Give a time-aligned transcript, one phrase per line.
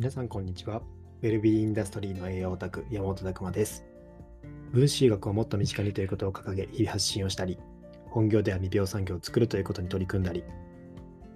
[0.00, 0.80] 皆さん、こんにちは。
[1.20, 3.84] ウェルビーインダストリーの栄養オタク、山本拓馬です。
[4.72, 7.58] 分子医学をもっと身近にということを掲げ、日々発信をしたり、
[8.06, 10.42] 本業では未病産業を作るということに取り組んだり、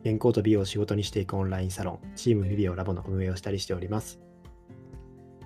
[0.03, 4.19] 健康と美容を仕事にしていくオンラインサロン、チーム未病ラボの運営をしたりしております。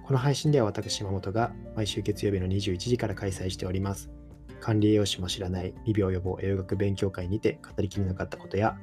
[0.04, 4.12] この配信では私、山本が毎週月曜日の21時から開催しております。
[4.60, 8.78] 管理栄養士も知らない未病予防栄養学勉強会にて語りきれなかったことや、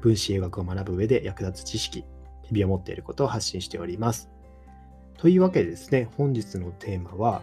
[0.00, 2.04] 分子栄養学を学ぶ上で役立つ知識、
[2.46, 4.30] 日々を持っていることを発信しております。
[5.18, 7.42] というわけでですね、本日のテーマは、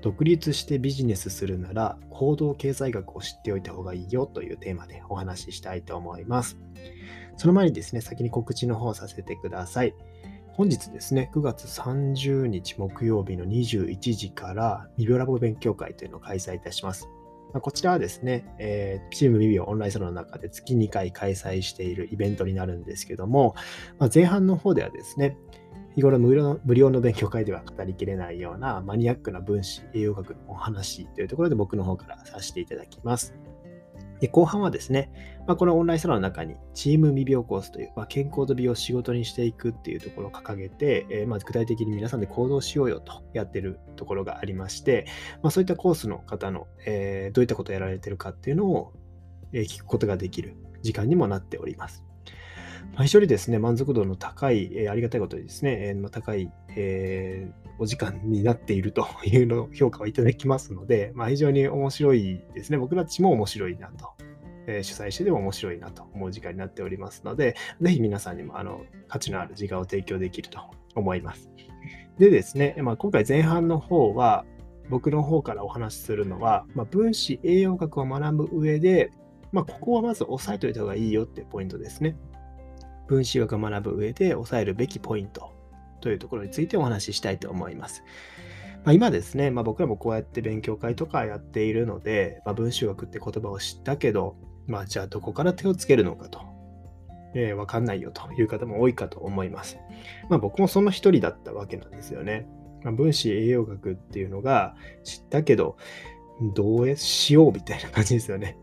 [0.00, 6.56] 独立してビジネスするなら行動経済学を知っておいた方がいいよというテーマでお話ししたいと思います。
[7.36, 9.94] その前にですね、先に告知の方をさせてください。
[10.52, 17.08] 本日ですね、9月30日木曜日の21時から未病ラボ勉強会というのを開催いたします。
[17.54, 23.54] こちらはですね、えー、チームビビオンラインサロンの中で月2回開催しているイベントになるんですけども、
[23.98, 25.36] まあ、前半の方ではですね、
[25.94, 33.34] 日頃無料無料の勉強会では語りきれないようなマニアックな分子栄養学のお話というところで僕の方からさせていただきます。
[34.20, 35.10] で後半はですね、
[35.46, 45.06] まあ、このオンラインサロンの中にチーム未病コースという、まあ、健康と美容を仕事にしていくっていうところを掲げて、えー、まあ具体的に皆さんで行動しようよとやってるところがありまして、
[45.42, 48.92] まあ、そういったコースの方の、えー、どういったことをやられてるかっていうのを、
[49.52, 52.04] 聞くことができる時間にもなっております。
[52.94, 62.78] ま、非常にですね、満足度の高い、えー、ありがたいことにですね、えーま、高い、えー、お時間になっていると いうの評価をいただきますので、まあ、非常に面白いですね。
[62.78, 64.12] 僕たちも面白いなと。
[64.66, 70.60] え、主催してでも面白いなと思う時間になっておりますので、ぜひ皆さんにもあの価値のある時間を提供できると
[70.94, 71.50] 思います。
[72.18, 74.44] でですね、まあ、今回前半の方は、
[74.90, 79.10] 僕の方からお話しするのは、まあ、分子栄養学を学ぶ上で、
[79.52, 82.16] まあ、ここはまず押さえておいた方がいいよってポイントですね。
[83.08, 85.52] 分子学を学ぶ上で押さえるべきポイント
[86.00, 88.04] というところについてお話ししたいと思います。
[88.84, 96.40] まあ、今ですね、まあ、僕らもこうやって勉強会とかやっているので、まあ、分子学って言葉を知ったけど、まあ、じゃあどこから手をつけるのかと、
[97.34, 99.78] えー、わかんないよという方も多いかと思います。
[100.28, 102.46] まあ、僕もその一人だったわけなんですよね。
[102.84, 105.76] まあ、分子栄養学っていうのが知ったけど、
[106.54, 108.56] どうしようみたいな感じですよね。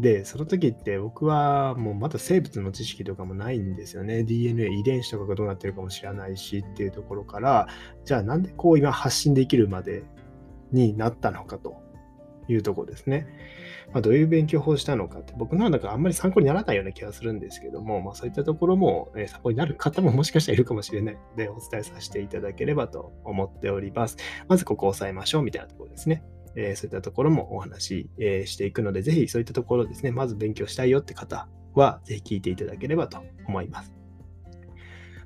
[0.00, 4.22] で、その時って僕はもうまだ生物の知識とかもないんですよね。
[4.22, 7.66] DNA、遺伝子とかがどうなってるかも知らないしっていうところから、
[8.04, 10.04] じゃあなんでこう今発信できるまで
[10.70, 11.82] になったのかと
[12.48, 13.26] いうところですね。
[13.92, 24.16] まあ、どういう勉強法をしたのかって、僕なんだかあんまり参考にならないような気がするんですけども、まあ、そういったところも、ね、参考になる方ももしかしたらいるかもしれないので、お伝えさせていただければと思っております。
[24.46, 26.22] まずここを押さえましょうみたいなところですね。
[26.58, 33.94] え、そういったところもお話し、え、していくので、ぜひそういったところですね、まず勉強したいよって方は、ぜひ聞いていただければと思います。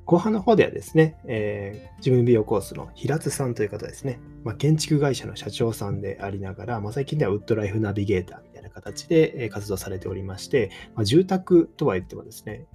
[0.05, 12.67] 後半の方ではですね、え、自分美容コースの平津さんという方ですね、まあ、建築会社の社長さんでありながら、まあ、最近ではウッドライフナビゲーターみたいな形で活動されておりまして、まあ、住宅とは言ってもですね、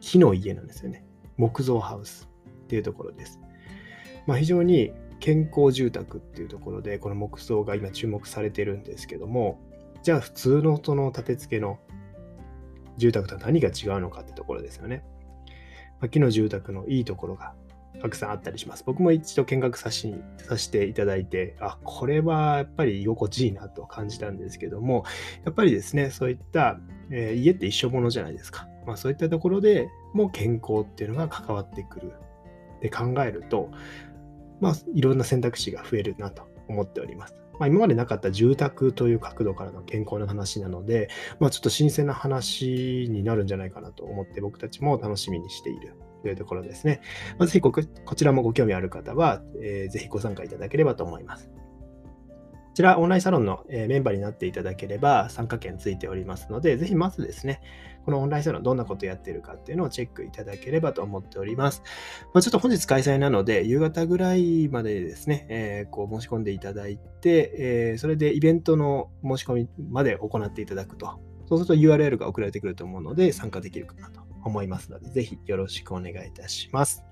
[0.00, 1.04] 木の家なんですよね。
[1.36, 2.28] 木造ハウス
[2.64, 3.40] っていうところです。
[4.26, 4.92] まあ、非常に
[5.24, 9.58] 健康住宅っていうところで、この木造が今注目されてるんですけども、
[10.02, 11.78] じゃあ普通のその建て付けの
[12.98, 15.02] 住宅とは何が違うのかってところですよね。
[16.10, 17.54] 木の住宅のいいところが
[18.02, 18.84] たくさんあったりします。
[18.84, 20.14] 僕も一度見学さし
[20.46, 25.06] させていただいて、あ、これはやっぱり居心地いいなと感じたんですけども、
[25.46, 26.78] やっぱりですね、そういった、
[27.10, 28.68] えー、家って一生ものじゃないですか。
[28.86, 32.12] まあそういったところでも健康っていうのが関わってくる
[32.76, 33.70] って考えると、
[34.64, 37.34] まあいろんな選択肢が増えるなと思っております。
[37.58, 41.08] まあ、今までなかった住宅という角度からの健康の話なので、
[41.38, 47.00] まあ、ちょっと新鮮な話になるんじゃないかなと思って僕たちも楽しみにしているというところですね。
[47.38, 47.72] まあ、ぜひこ
[48.16, 51.48] ちらもご興味ある方は、えー、ぜひご参加いただければと思います。
[52.74, 57.60] こちら、オンラインサロンのメンバーになっていただければ参加券ついておりますので、ぜひまずですね、
[58.04, 61.84] このオンラインサロンどんなことやってるかっていうのをチェックいただければと思っております。
[62.32, 71.20] まあ、ちょっと本日開催なので、夕方ぐらいまでですね、えー、こう申し込んでいただいて、えー、それでイベントの申し込みまで行っていただくと。
[71.46, 77.04] そうすると URL が送られてくると思うので、参加できるかなと思いますので、ぜひよろしくお願いいたします。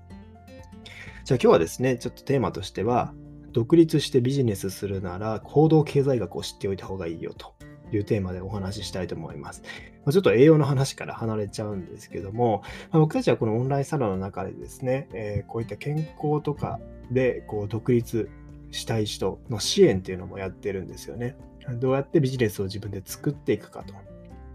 [1.23, 3.13] じゃあ今日はですね、ちょっとテーマとしては、
[3.53, 7.53] 独立してビジネスするなら行動経済学を知っておいた方がいいよと
[7.95, 9.63] いうテーマでお話ししたいと思います。
[10.05, 16.79] まちょっと栄養の話から離れちゃうんですけども、ま僕たちはこのオンラインサロンの中でですね、え、こういった健康とか
[17.11, 18.29] でこう独立
[18.71, 21.35] したい人の支援っていうのもやってるんですよね。
[21.79, 23.93] どうやってビジネスを自分で作っていくかと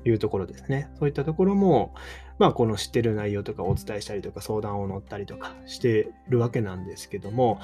[0.06, 0.90] いうところですね。
[0.98, 1.94] そういったところも、
[2.38, 7.60] まあ、この知ってる内容とかお伝えしたりとか相談を乗ったりとかしてるわけなんですけども、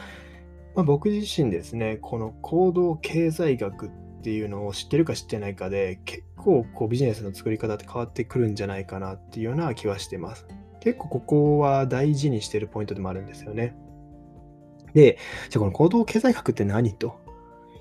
[0.74, 3.90] まあ、僕自身ですね、この行動経済学っ
[4.22, 10.46] ていうのを知ってるか知ってないかで、結構こうビジネスの作り方って変わってくるんじゃないかなっていうような気はしてます。
[10.80, 13.76] 結構ここは大事にしてるポイントでもあるんですよね。
[14.94, 15.18] で、
[15.48, 17.22] じゃあこの行動経済学って何と？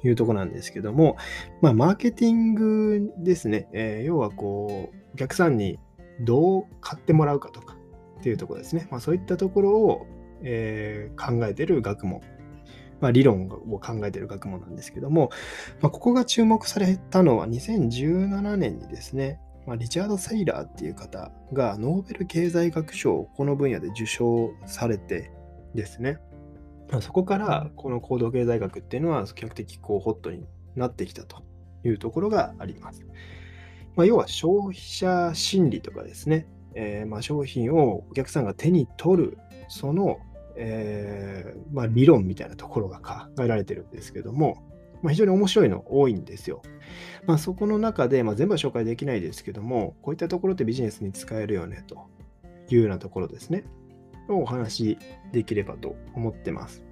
[0.06, 1.16] いうとこなんですけども、
[1.62, 3.70] まあ、マーケティングですね。
[3.72, 5.80] えー、要はこう、お客さんに
[6.20, 7.78] どう買ってもらうかとか
[8.20, 8.86] っていうところですね。
[8.92, 10.06] まあ、そういったところを、
[10.44, 12.20] えー、考えてる学問。
[13.04, 15.30] まあ、理論を考えている学問なんですけども、
[15.82, 25.34] まあ、ここが注目されたのは2017年にですね、まあ、リチャード・セイラーっていう方がノーベル経済学賞をこの分野で受賞されて
[25.76, 26.18] ですね、
[26.90, 30.46] まそこからこの行動経済学っていうのは比較的こうホットに
[30.78, 31.44] なってきたと
[31.84, 33.06] いうところがあります。
[33.98, 40.20] まあ、要は消費者心理とかですね、えー、まあ商品をお客さんが手に取る、その、
[40.56, 44.64] えー、まあ、理論みたいなところが考えられてるんですけども、
[45.02, 46.62] まあ、非常に面白いの多いんですよ。
[47.26, 52.08] まあ、そこの中で、ま、全部は紹介できないですけども、こういったところってビジネスに使えるよねと
[52.70, 53.64] いうようなところですね。
[54.30, 54.98] をお話し
[55.32, 56.84] できればと思ってます。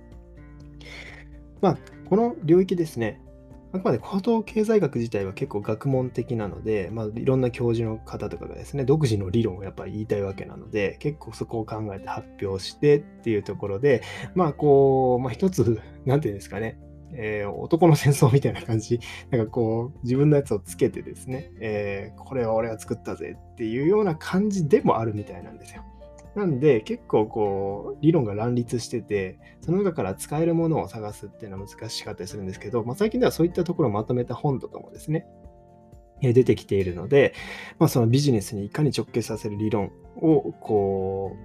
[1.61, 1.77] まあ、
[2.09, 3.21] この領域ですね、
[3.73, 14.01] あくまで高等経済学自体は結構学問的なので、まあ、いろんな教授の方とかがですね、独自の理論をやっぱり言いたいわけなので、結構そこを考えて発表してっていうところで、
[14.35, 16.79] まあこう、まあ一つ、なんていうんですかね、
[17.13, 25.83] えー、男の戦争みたいな感じ、なんかこう、自分のやつをつけてですね、えー、これは俺が作ったぜっていうような感じでもあるみたいなんですよ。
[26.35, 35.27] なんで結構こう理論が乱立しててその中から使えるものを探すっていうのは難しかったりするんですけど、まあ、最近ではそういったところをまとめた本とかもですね
[36.21, 37.33] 出てきているので、
[37.79, 41.35] まあ、そのビジネスにいかに直結させる理論をこ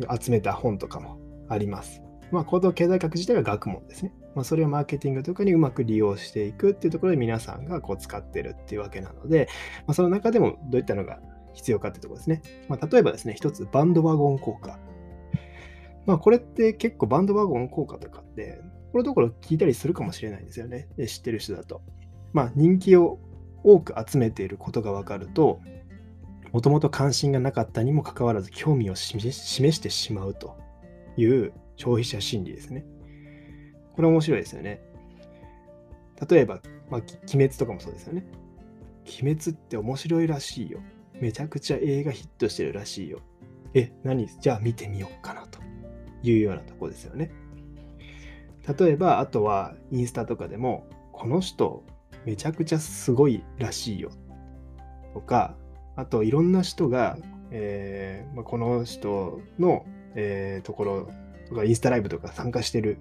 [0.00, 1.18] う集めた本とかも
[1.48, 2.02] あります。
[2.32, 4.12] まあ、行動経済学自体は学問ですね。
[4.34, 9.48] まあ、それをマーケティングとかにうまく利用していくっていうところで皆さんがこう使ってるっていうわけなので、
[9.86, 11.20] まあ、その中でもどういったのが
[11.52, 12.42] 必要かってとこですね。
[12.68, 14.78] まあ、例えばですね、一つバンドワゴン効果。
[16.06, 18.60] まあ、これって結構バンドワゴン効果とかって、
[18.92, 20.88] このところ聞いたりするかもしれないですよね。
[21.06, 21.82] 知ってる人だと。
[22.32, 23.18] まあ、人気を
[23.62, 25.60] 多く集めていることが分かると、
[26.52, 30.56] もともと関心がなかったにもかかわらず興味を示してしまうと
[31.16, 32.84] いう消費者心理ですね。
[33.94, 34.80] これ面白いですよね。
[36.28, 36.60] 例えば、
[36.90, 38.24] まあ、鬼滅とかもそうですよね。
[39.06, 40.80] 鬼滅って面白いらしいよ。
[41.20, 43.20] めちゃくちゃ映画ヒットしてるらしいよ。
[43.74, 44.26] え、何？
[44.26, 45.60] じゃあ見てみようかなと
[46.22, 47.30] いうようなとこですよね。
[48.78, 51.84] 例えば、あとはインスタとかでも、この人
[52.24, 54.10] めちゃくちゃすごいらしいよ
[55.14, 55.56] とか、
[55.96, 57.18] あといろんな人が、
[57.50, 59.84] えーまあ、この人の、
[60.14, 61.10] えー、ところ
[61.48, 62.98] とかインスタライブとか参加してる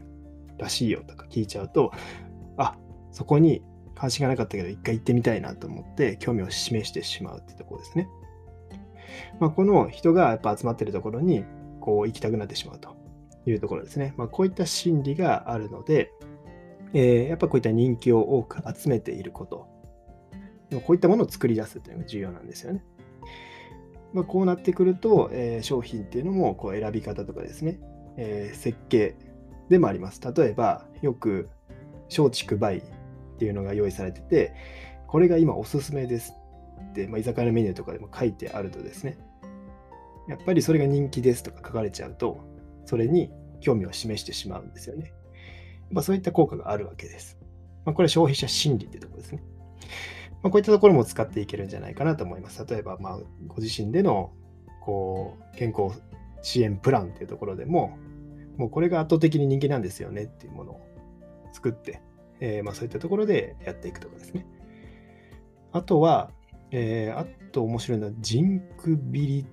[0.57, 1.91] らしいよとか聞いちゃうと、
[2.57, 2.75] あ
[3.11, 3.61] そこに
[3.99, 8.07] 関心がなかったけど、一回行ってみたいなと思って、興味を示してしまうってところですね。
[9.39, 11.43] まあ、この人がやっぱ集まってるところに、
[11.81, 12.95] こう行きたくなってしまうと
[13.45, 14.13] いうところですね。
[14.15, 16.11] まあ、こういった心理があるので、
[16.93, 19.67] えー、やっぱこういった人気を多く集めていること、
[20.69, 22.83] でもこういったものを作り出すというのが重要なんですよね。
[24.13, 27.79] まあ、こうなってくると、えー、商品っていうのもこう選び方とかですね、
[28.17, 29.15] えー、設計
[29.67, 30.21] でもあります。
[30.21, 31.49] 例えば、よく
[32.09, 32.81] 松竹梅
[33.39, 34.53] っていうのが用意されてて、
[35.07, 36.33] これが今おすすめです
[36.91, 39.17] って、まあ、居酒屋のメニューとかでも書いてあるとですね、
[40.27, 42.41] やっぱりそれが人気ですとか書かれちゃうと、
[42.83, 43.31] それに
[43.61, 45.13] 興味を示してしまうんですよね。
[45.89, 47.39] まあ、そういった効果があるわけです。
[47.85, 49.41] まあ、これ消費者心理ってところですね。
[50.43, 52.65] まあ、こういったところも使っていけるんじゃないかなと思います。
[52.65, 54.33] 例えば、まあ、ご自身での
[54.81, 55.97] こう健康
[56.41, 57.97] 支援プランっていうところでも、
[58.57, 60.81] もうこれが圧倒的に人気なんですよねっていうものを
[61.53, 62.01] 作って、
[62.39, 64.45] えー、まあ、そういったところでやっていくとかですね。
[65.71, 66.31] あとは、
[66.71, 69.45] えー、あと面白いのは、ジンクビリ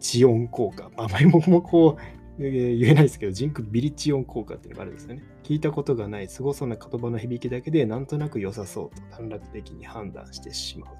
[0.00, 0.90] チオン効果。
[0.96, 5.22] まあ、前ももこう、えー、言えないですけど、ジンクビリチオン効果っていうのがあるんですよね。
[5.42, 10.96] 聞いたことがない、すごそうな言葉の響きだけで、なんとなく良さそうと短絡的に判断してしまう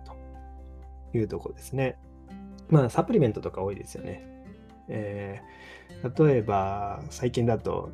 [1.13, 1.99] というところですね。
[2.69, 4.27] まあ、サプリメントとか多いですよね。
[4.89, 7.91] えー、例えば、最近だと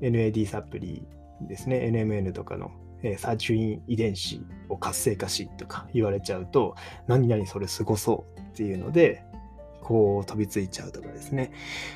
[0.00, 1.06] NAD サプリ
[1.40, 2.70] ですね、NMN とかの
[3.02, 6.74] えサーチュイン遺伝子を活性化しとか言われちゃうと、
[7.06, 9.24] 何々それすごそうっていうので、
[9.82, 11.52] こう飛びついちゃうとかですね、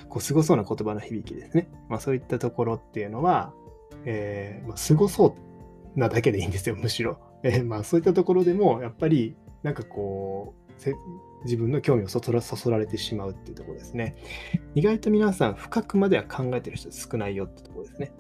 [0.09, 1.69] こうすごそうな言葉の響きですね。
[1.89, 3.53] まあそういったところっていうのは、
[4.05, 5.37] えー、まあ、すごそ
[5.97, 7.19] うなだけでいいんですよ、むしろ。
[7.43, 10.67] えー、まあそういったところでも、やっぱりなんかこう、
[11.45, 14.17] 自分の興味をそそらそそられてしまうっていうところですね。
[14.75, 18.13] 意外と皆さん深くまでは考えてる人少ないよってところですね。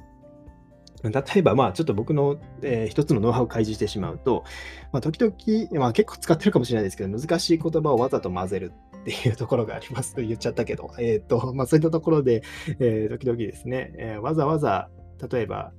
[1.03, 4.45] 例えば、まあ、ちょっと僕の、えー、一つのノウハウを開示してしまうと、
[4.93, 5.35] まあ、時々、
[5.81, 8.73] まあ、結構使ってるかもしれないですけど、難しい言葉をわざと混ぜる
[9.03, 12.43] っていうところがありますと言っちゃったけど、 えっ、ー、と、まあ、そういったところで、
[12.81, 14.89] えー、時々ですね、えわざわざ、
[15.31, 15.73] 例えば、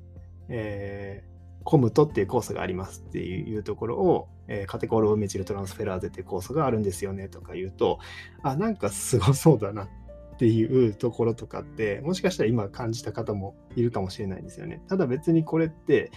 [0.50, 1.24] え
[1.64, 8.00] コムトっていうコースがありますっていうところを、えカテゴローメチルトランスフェラーゼっていうコースがあるんですよねとか言うと、
[8.42, 9.90] あ、なんかすごそうだなっ
[10.38, 14.84] っていうところとかって、もしかしたら今感じた方もいるかもしれないんですよね。
[14.88, 16.12] ただ別にこれって、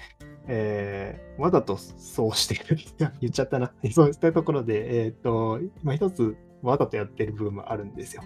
[0.46, 2.76] えー、わざとそうしてる。
[3.22, 3.72] 言っちゃったな。
[3.92, 8.22] そういったところで、えっ、と、今一つわざとやってる部分もあるんですよ。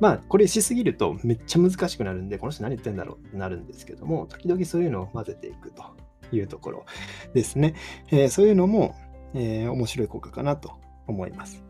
[0.00, 5.84] まあ、これしすぎるとめっちゃ難しくなるんで、この人何言ってんだろうってなるんですけども、時々そういうのを混ぜていくと
[6.32, 6.84] いうところ
[7.32, 7.76] ですね。
[8.10, 8.96] えー、そういうのも、
[9.34, 10.72] えー、面白い効果かなと
[11.06, 11.62] 思います。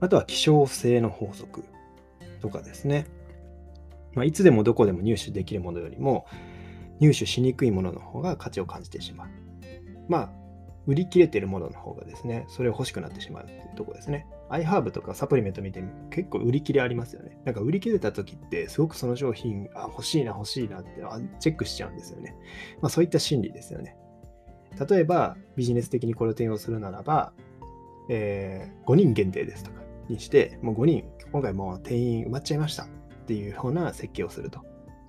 [0.00, 1.64] あとは希少性の法則
[2.42, 3.06] とかですね。
[4.14, 6.26] まあ、いつでもどこでも入手できるものよりも、
[7.00, 9.28] 入手しにくいものの方が価値を感じてしまう。
[10.08, 10.32] まあ、
[10.86, 14.26] 売り切れてるものの方がですね、それを欲しくなってしまうっていうとこですね。
[14.50, 17.38] iHerb とかサプリメント見て結構売り切れありますよね。
[17.44, 20.90] なんか売り切れた時ってすごくその商品、あ、欲しいな欲しいなって
[21.38, 22.34] チェックしちゃうんですよね。
[22.80, 23.96] まあそういった心理ですよね。
[24.88, 27.32] 例えばビジネス的にこれを転用するならば、
[28.08, 32.86] えー、5人限定ですとかにして、もう5人、今回もう定員埋まっちゃいましたっ
[33.26, 34.60] ていうような設計をすると。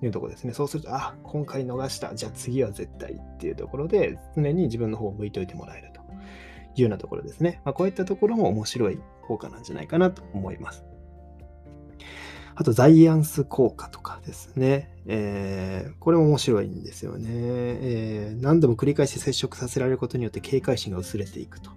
[0.02, 0.52] いうところですね。
[0.52, 2.14] そうすると、あ、今回逃した。
[2.14, 6.04] じゃあ次は絶対っていうところで、常に自分の方を向いといてもらえるとい
[6.78, 7.60] うようなところですね。
[7.64, 10.84] まあ、こういったところも面白い効果なんじゃないかなと思います。
[12.56, 14.90] あと、ザイアンス効果とかですね。
[15.06, 18.42] えー、これも面白いんですよね、えー。
[18.42, 21.70] 何度も繰り返し接触させられることによって警戒心が薄れていくと。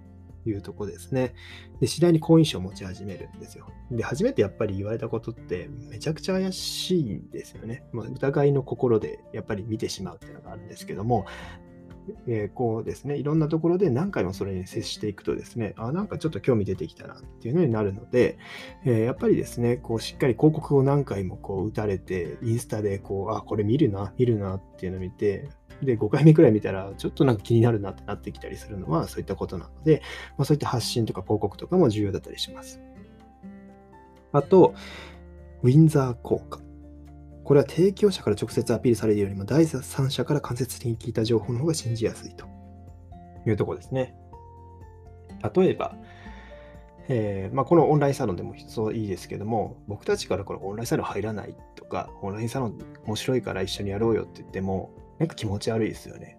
[0.48, 1.34] いうとこですね。
[1.80, 3.66] で、次第に好印象を持ち始めるんですよ。
[3.90, 7.84] で、初めてやっぱり言われたことってめちゃくちゃ怪しいんですよね。
[7.92, 11.26] まあ、疑いの心でやっぱり見てしまうっていうのがあるんですけども、
[12.26, 18.38] えー、こうですね、いろんなところで何回もそれに接していくとですね、あ、なんかちょっと興味出てきたなっていうのになるので、
[18.84, 25.48] えー、やっぱりですね、こうしっかり広告を何回もこう打たれて、インスタでこう、あ、これ見るな、見るなっていうのを見て、
[25.82, 30.02] で、5回目くらい見たら、ちょっとなんか気になるなってなってきたりするのは、そういったことなので、
[30.36, 32.80] まあ、そういった発信とか広告とかも重要だったりします。
[34.32, 34.74] あと、
[35.62, 36.60] ウィンザー効果。
[37.44, 42.46] これは提供者から直接アピールされるよりも、第三者から間接的に聞いた情報の方が信じやすいと
[43.46, 44.14] いうところですね。
[45.54, 45.94] 例えば、
[47.08, 56.38] えー、まあ、このオンラインサロンでもそういいですけども、僕たちからこれオンラインサロン入らないとか、オンラインサロン面白いから一緒にやろうよって言っても、なんか気持ち悪いですよね。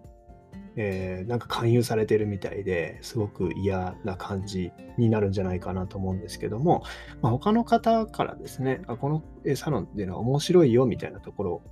[0.76, 6.84] えー、なんか勧誘されてるみたいですごく嫌な感じになるんじゃないかなと思うんですけども、
[7.22, 9.22] まあ、他の方からですね、あこの
[9.56, 11.62] サロンっていうのは面白いよみたいなところ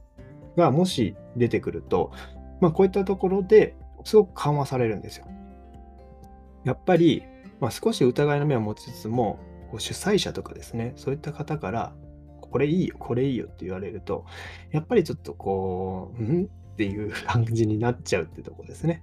[0.56, 2.10] がもし出てくると、
[2.60, 5.26] まあ、こういったところですごく緩和されるんですよ。
[6.64, 7.22] やっぱり、
[7.60, 9.38] まあ、少し疑いの目を持ちつつも、
[9.78, 11.94] 主催者とかですね、そういった方から、
[12.40, 14.24] これいいよ、これいいよって言われると、
[14.72, 16.48] やっぱりちょっとこう、ん？
[16.78, 19.02] っていう感じになっちゃうってとこですね。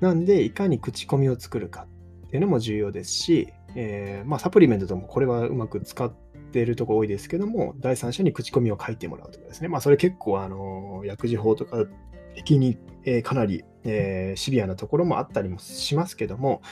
[0.00, 1.86] なんで、いかに口コミを作るか
[2.26, 6.12] っていうのも重要ですし、えー、まあ、サプリメントともこれはうまく使っ
[6.50, 9.68] てるとこ多いですけども、第三者に口コミを書いてもらうとかですね。
[9.68, 11.86] まあ、それ結構、あの、薬事法とか
[12.34, 16.62] 的に、えー、かなり、えー、シビアなところもあったりもしますけども、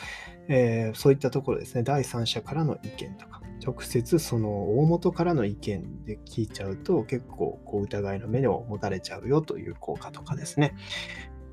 [0.48, 10.74] えそういったところですね、第三者からの意見とか、直接その大元からの意見で聞いちゃうと結構こう疑いの目を持たれちゃうよという効果とかですね。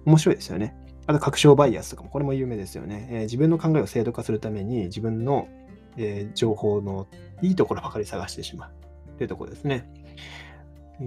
[0.06, 0.76] 面白いですよね。
[1.06, 3.08] あと確証バイアスとかもこれも有名ですよね。
[3.12, 5.48] えー、自分の考えを制度化するために自分の、
[5.98, 7.08] えー、情報の
[7.42, 8.72] いいところばかり探してしまう
[9.12, 9.90] っていうところですね。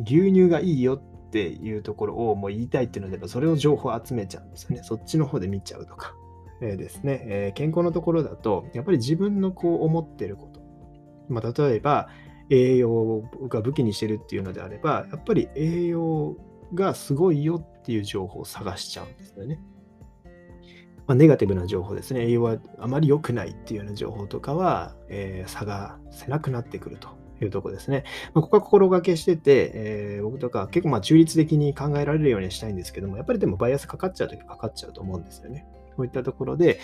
[0.04, 4.83] 牛乳がいいよっていうところをもう言いたいっていうのであればそれを情報を集めちゃうんですよね。
[4.83, 6.14] そっちの方で見ちゃうとか。
[6.62, 10.59] えー、ですね、えー、健康のところだと、やっぱり自分のこう思ってること、
[11.30, 12.08] まあ、例えば
[12.50, 16.37] 栄養が武器にしてるっていうのであれば、やっぱり栄養
[16.75, 19.60] がすごいよっていう情報を探しちゃうんですよね。
[21.06, 22.26] まあ、ネガティブな情報ですね。
[22.26, 27.08] 栄養はあまり良くないっていうような情報とかは、えー、探せなくなってくると
[27.40, 28.04] いうところですね。
[28.32, 35.66] まあ、ここは心がけしてて、えー、僕とか結構まあ中立的に考えられるようにしたいんですけども、やっぱりでもバイアスかかっちゃうときかかっちゃうと思うんですよね。
[35.96, 36.78] こういったところで、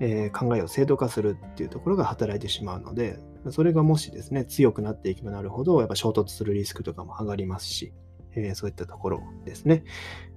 [0.00, 3.18] えー、考えを制度化するっていうところが働いてしまうので、
[3.50, 7.92] それがもしですね、強くなっていけばなるほど、やっぱ衝突するリスクとかも上がりますし、
[8.34, 9.84] えー、そういったところですね、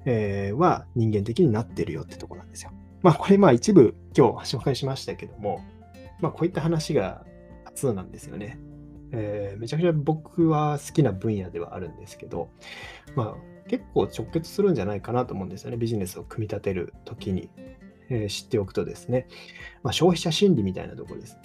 [0.06, 2.72] えー、は人間的になってるよってとこなんですよ。
[3.02, 5.62] まあ、これまあ一部今日紹介しましたけども、
[6.20, 7.26] まあ、こういった話が
[7.66, 8.60] 初なんですよね。
[9.12, 12.50] えー、めちゃくちゃ僕は好きな分野ではあるんですけど、
[13.16, 15.78] まあ、結構直結するんじゃないかなと思うんですよね。
[15.78, 17.50] ビジネスを組み立てるときに、
[18.10, 19.28] え、知っておくとですね、
[19.84, 21.38] まあ、消費者心理みたいなところです。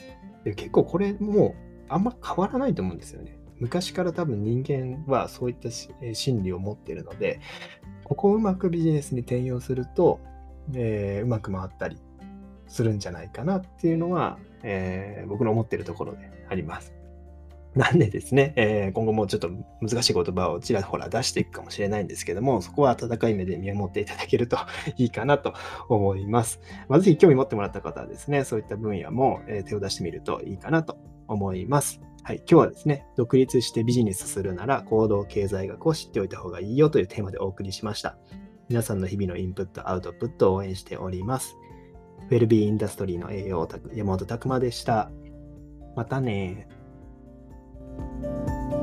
[0.44, 1.54] で結構これもう
[1.88, 3.38] あんま変わらないと思うんですよね。
[3.58, 7.40] 昔から多分人間はそういった心理を持ってるので、
[8.02, 10.18] ここをうまくビジネスに転用すると、
[10.74, 11.98] えー、うまく回ったり
[12.66, 16.92] するんじゃないかなっていうのは、えー、僕の思ってるところであります。
[17.76, 19.50] なんでですね、えー、今後もちょっと
[19.80, 24.58] 難しい言葉をちらほら出していくかもしれないんですけども、そこは温かい目で見守っていただけると
[24.98, 25.54] いいかなと
[25.88, 26.60] 思います。
[26.88, 30.98] まあ、ぜひ興味持ってもらった方はですね、そういった分野も、え手を出してみるといいかなと
[31.28, 32.00] 思います。
[32.24, 38.18] はい、今日はですね、独立してビジネスするなら行動経済学を知っておいた方がいいよというテーマでお送りしました。
[38.68, 41.56] 皆さんの日々のインプット、アウトプットを応援しております。
[42.30, 45.10] ウェルビーインダストリーの栄養オタク、山本拓馬でした。
[45.96, 46.68] またね
[47.98, 48.81] Música